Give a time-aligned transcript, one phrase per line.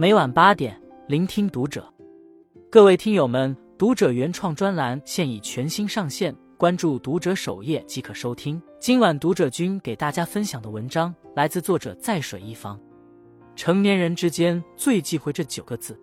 [0.00, 1.92] 每晚八点，聆听读者。
[2.70, 8.62] 各位听友们，读者原创专栏现已全新上线，关注读者首页即可收听。
[8.78, 12.78] 今晚读者君给大家分享的文章来自作者在水一方。
[13.56, 16.00] 成年人之间最忌讳这九个字。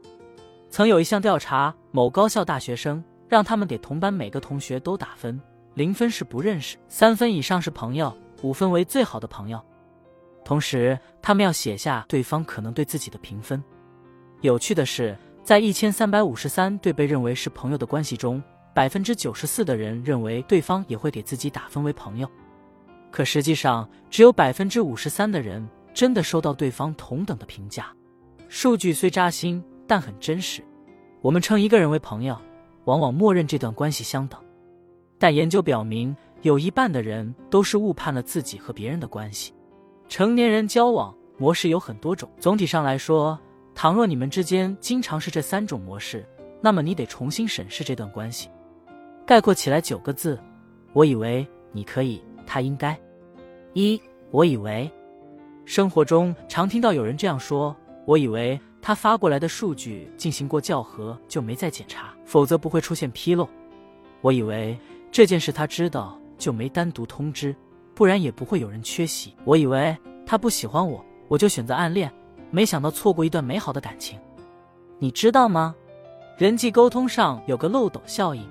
[0.70, 5.40] 曾有一项调查，某高校大学生让他们给同班每个同学都打分，
[5.74, 9.62] 零分是不认识，三分以上是朋友，五分为最好的朋友。
[10.44, 13.64] 同时，他们要写下对方可能对自己的评分。
[14.46, 18.42] 有趣的是，在一千三百五十三对被认为是朋友的关系中，
[18.74, 22.30] 百分之九十四的人认为对方也会给自己打分为朋友。
[23.12, 27.88] 可实际上，只有百分之五十三的人真的收到对方同等的评价。
[28.48, 30.62] 数据虽扎心，但很真实。
[31.22, 32.38] 我们称一个人为朋友，
[32.86, 34.40] 往往默认这段关系相等。
[35.18, 39.54] 但研究表明，有一半的人都是误判了自己和别人的关系。
[40.08, 43.40] 成年人交往模式有很多种，总体上来说。
[43.76, 46.26] 倘若你们之间经常是这三种模式，
[46.62, 48.50] 那么你得重新审视这段关系。
[49.26, 50.40] 概括起来九个字：
[50.94, 52.98] 我以为你可以，他应该。
[53.74, 54.02] 一，
[54.32, 54.90] 我以为。
[55.66, 63.48] 生活中常听到有人这样说：我以为他发过来的数据进行过校核，就没再检查，否则不会出现纰漏。
[64.22, 64.78] 我以为
[65.12, 67.54] 这件事他知道，就没单独通知，
[67.94, 69.36] 不然也不会有人缺席。
[69.44, 69.96] 我以为
[70.26, 72.10] 他不喜欢我，我就选择暗恋。
[72.56, 74.18] 没想到错过一段美好的感情，
[74.98, 75.76] 你知道吗？
[76.38, 78.48] 人际沟通上有个漏斗效应，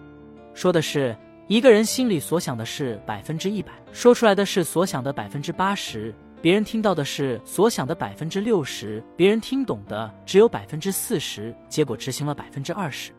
[0.53, 1.17] 说的是
[1.49, 13.11] 一个人心里所想的是百分之一百，说出来的是所想的百分之八十，别人听到的是所想的百分之六十，别人听懂的只有百分之四十，结果执行了百分之二十。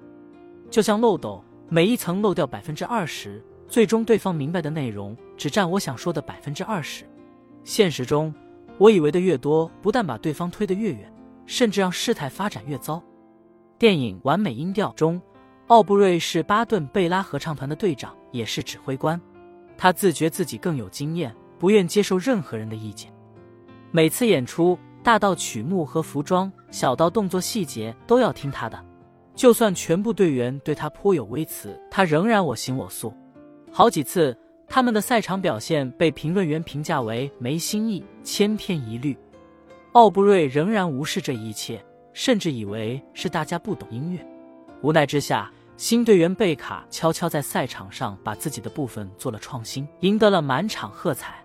[0.69, 7.05] 就像漏斗，每一层漏掉百分之二十，最终对方明白的内容只占我想说的百分之二十。
[7.63, 8.31] 现实中。
[8.77, 11.11] 我以为的越多，不但把对方推得越远，
[11.45, 13.01] 甚至让事态发展越糟。
[13.79, 15.21] 电影《完美音调》中，
[15.67, 19.19] 奥布瑞是巴顿贝拉合唱团的队长，也是指挥官。
[19.77, 23.11] 他自觉自己更有经验，不愿接受任何人的意见。
[23.91, 28.77] 每次演出，大到曲目和服装，小到动作细节，都要听他的。
[29.35, 33.13] 就算全部队员对他颇有微词，他仍然我行我素。
[33.71, 34.37] 好几次。
[34.67, 39.17] 他们的赛场表现被评论员评价为没新意、千篇一律。
[39.93, 44.19] 奥布瑞仍然无视这一切，甚至以为是大家不懂音乐。
[44.81, 51.35] 无奈之下，新队员贝卡悄悄在赛场上把自己的部分做了创新，赢得了满场喝彩。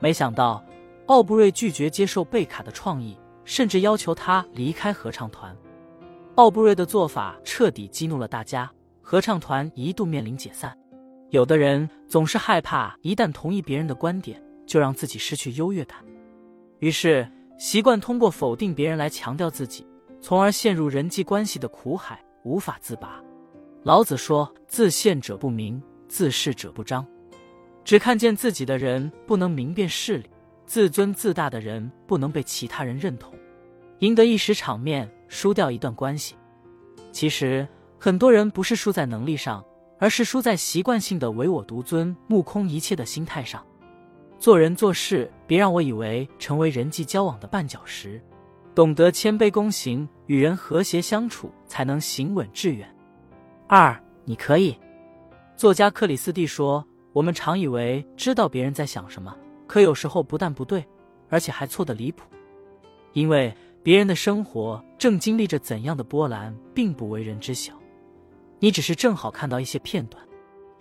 [0.00, 0.64] 没想到，
[1.06, 5.56] 奥布瑞拒绝接受贝卡的创意，甚至要求他离开合唱团。
[6.34, 8.70] 奥布瑞的做法彻底激怒了大家，
[9.00, 10.76] 合唱团一度面临解散。
[11.34, 15.98] 有的人总是害怕，一旦同意别人的观点，就让自己失去优越感，
[16.78, 17.28] 于是
[17.58, 19.84] 习惯通过否定别人来强调自己，
[20.20, 23.20] 从而陷入人际关系的苦海，无法自拔。
[23.82, 27.04] 老子说：“自见者不明，自是者不彰。”
[27.82, 30.30] 只看见自己的人不能明辨事理，
[30.66, 33.34] 自尊自大的人不能被其他人认同，
[33.98, 36.36] 赢得一时场面，输掉一段关系。
[37.10, 37.66] 其实
[37.98, 39.64] 很多人不是输在能力上。
[39.98, 43.64] 而是输在习惯性的唯我独尊、目空一切的心态上。
[44.38, 48.22] 做人做事，别让我以为成为人际交往的绊脚石。
[48.74, 52.92] 懂得谦卑恭行，与人和谐相处，才能行稳致远。
[53.68, 54.76] 二，你可以。
[55.56, 56.84] 作家克里斯蒂说
[57.14, 59.34] ：“我们常以为知道别人在想什么，
[59.68, 60.84] 可有时候不但不对，
[61.28, 62.24] 而且还错得离谱。
[63.12, 67.72] 因为别人的生活正经历着怎样的波澜，并不为人知晓。”
[68.58, 70.22] 你只是正好看到一些片段。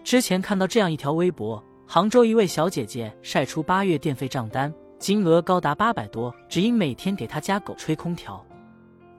[0.03, 8.45] 之前看到这样一条微博：杭州一位小姐姐晒出八月电费账单，金额高达八百多，只因每天给她家狗吹空调。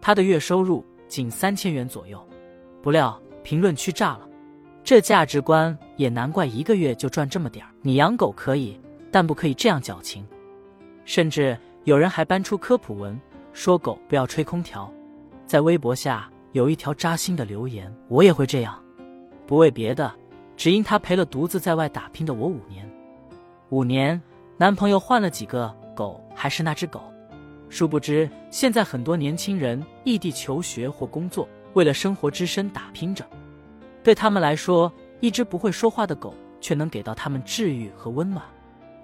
[0.01, 2.23] 她的月收入仅三千元左右。
[2.83, 4.29] 不料评论区炸了，
[4.83, 7.73] 这价值观也难怪一个月就赚这么点儿。
[7.81, 8.79] 你养狗可以，
[9.11, 10.27] 但不可以这样矫情。
[11.07, 13.19] 甚至有人还搬出科普文，
[13.53, 14.91] 说狗不要吹空调。
[15.47, 16.31] 在微博下。
[16.55, 18.81] 有一条扎心的留言，我也会这样，
[19.45, 20.15] 不为别的，
[20.57, 22.89] 只因他陪了独自在外打拼的我五年。
[23.71, 24.23] 五年，
[24.57, 27.03] 男朋友换了几个狗，还是那只狗。
[27.69, 33.27] 殊不知，现在很多年轻人异地求学或工作，为了生活之身打拼着。
[34.05, 38.41] 对他们来说，一只不会说话的狗却能给到他们治愈和温暖。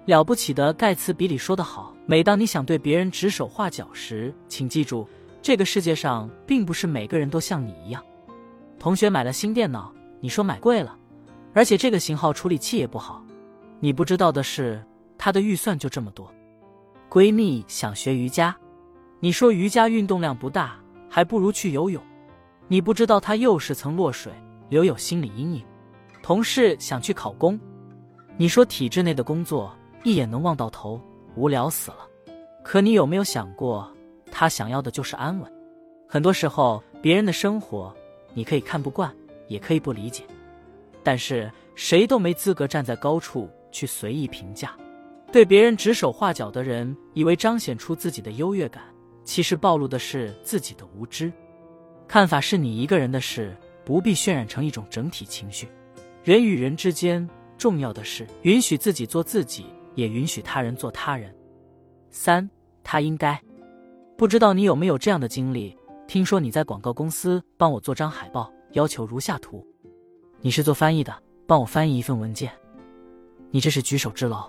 [0.05, 5.05] 了不起的盖茨比里说得好：每当你想对别人指手画脚时，请记住。
[5.41, 8.03] 这个世界上并不是每个人都像你一样。
[8.77, 10.97] 同学买了新电脑，你说买贵了，
[11.53, 13.23] 而且这个型号处理器也不好。
[13.79, 14.83] 你不知道的是，
[15.17, 16.31] 他的预算就这么多。
[17.09, 18.55] 闺蜜想学瑜伽，
[19.19, 20.79] 你说瑜伽运动量不大，
[21.09, 22.01] 还不如去游泳。
[22.67, 24.31] 你不知道他又是曾落水，
[24.69, 25.63] 留有心理阴影。
[26.23, 27.59] 同事想去考公，
[28.37, 31.01] 你说体制内的工作一眼能望到头，
[31.35, 32.07] 无聊死了。
[32.63, 33.91] 可你有没有想过，
[34.31, 35.51] 他想要的就是安稳？
[36.07, 37.93] 很多时候，别人的生活
[38.33, 39.13] 你可以看不惯，
[39.47, 40.23] 也可以不理解，
[41.03, 44.75] 但是谁都没资格站在高处去随意评价。
[45.31, 48.83] 对别人指手画脚的人，以为彰显出自己的优越感，
[49.23, 51.31] 其实暴露的是自己的无知。
[52.07, 53.55] 看法是你一个人的事，
[53.85, 55.69] 不必渲染成一种整体情绪。
[56.23, 57.25] 人与人之间，
[57.57, 61.33] 重要的是允许自己做自己，也允许他人做他人。
[62.09, 62.49] 三，
[62.83, 63.41] 他应该
[64.21, 65.75] 不知道你有没有这样的经历。
[66.07, 69.65] 听说你在广告公司帮我做张海报，要求如下图。
[70.41, 71.11] 你是做翻译的，
[71.47, 72.51] 帮我翻译一份文件。
[73.49, 74.47] 你这是举手之劳。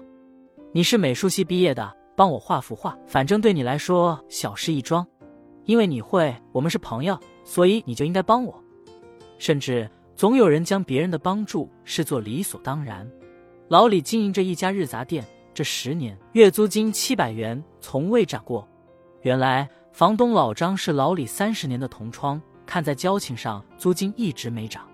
[0.72, 2.94] 你是美术系毕业的，帮我画幅画。
[3.06, 5.06] 反正对你来说小事一桩，
[5.64, 8.62] 因为你会，我们是朋友，所以你就应该帮我。
[9.38, 13.10] 甚至总有人将别人的帮助视作理所当然。
[13.68, 15.24] 老李经营着一家日杂店，
[15.54, 18.68] 这十年月租金七百元，从未涨过。
[19.22, 19.68] 原来。
[19.92, 24.88] 房东老张是老李三十年的同窗，看在交情上，租金一直没涨。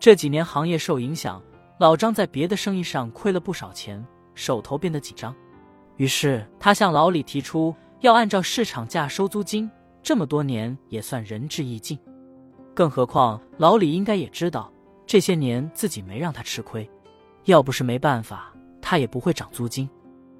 [0.00, 1.42] 这几年行业受影响，
[1.78, 4.02] 老张在别的生意上亏了不少钱，
[4.34, 5.34] 手头变得紧张。
[5.98, 9.70] 于是他向老李提出要按照市场价收租金，
[10.02, 11.98] 这么多年也算仁至义尽。
[12.72, 14.72] 更何况老李应该也知道，
[15.04, 16.90] 这些年自己没让他吃亏，
[17.44, 19.86] 要不是没办法，他也不会涨租金。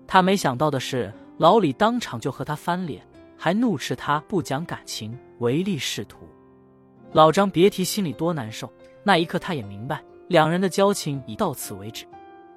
[0.07, 3.03] 他没想到的是，老李当场就和他翻脸。
[3.37, 6.27] 还怒斥他不讲感情、唯利是图。
[7.13, 8.73] 老张别提心里多难受。
[9.03, 12.07] 那一刻，他也明白，两人的交情已到此为止。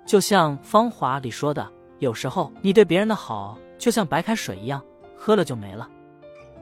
[0.06, 1.70] 就像《芳华》里说的
[2.00, 4.82] ：“有时候你对别人的好，就像白开水一样，
[5.18, 5.86] 喝了就没了；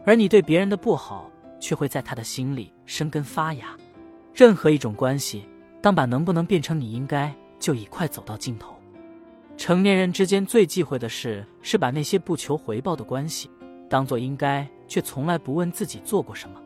[0.06, 1.30] 而你对别人的不好，
[1.60, 3.78] 却会在他的心里生根发芽。
[4.34, 5.48] 任何一种关系，
[5.84, 8.75] 当把能不能变成你应该，就已快走到尽头。
[9.58, 13.50] 成年人之间最忌讳的事，是把那些不求回报的关系。”
[13.88, 16.60] 当做应该，却从来不问自己做过什么，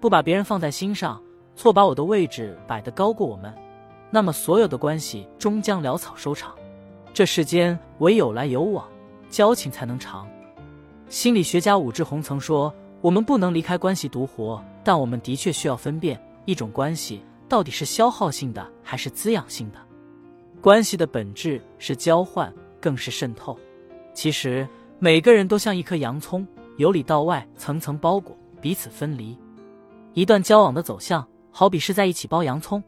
[0.00, 1.22] 不把别人放在心上，
[1.54, 3.54] 错把我的位置摆得高过我们，
[4.10, 6.54] 那么所有的关系终将潦草收场。
[7.12, 8.88] 这世间唯有来有往，
[9.28, 10.26] 交情才能长。
[11.08, 19.78] 心理学家武志红曾说：“我们不能离开关系独活，但我们的确需要分辨一种关系到底是消耗性的还是滋养性的。
[20.60, 23.58] 关系的本质是交换，更是渗透。
[24.12, 24.66] 其实。”
[25.00, 26.44] 每个人都像一颗洋葱，
[26.76, 29.38] 由里到外层层包裹，彼此分离。
[30.12, 32.82] 一段交往的走向，好比是在一起剥洋葱，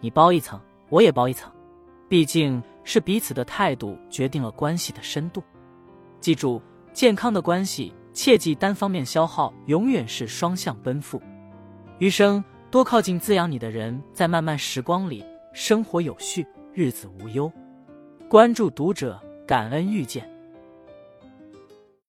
[0.00, 1.48] 你剥一层，我也剥一层。
[2.08, 5.40] 毕竟是彼此的态度决定了关系的深度。
[6.18, 6.60] 记住，
[6.92, 11.22] 健康的关系，切忌单方面消耗，永远是双向奔赴。
[12.00, 12.42] 余生
[12.72, 17.52] 多靠近滋养你的人，在漫漫时光里，生活有序，日子无忧。
[18.30, 20.31] 关注读者，感恩遇见。